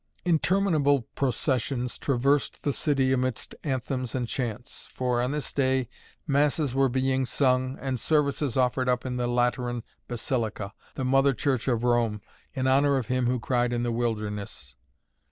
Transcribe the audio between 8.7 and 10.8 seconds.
up in the Lateran Basilica,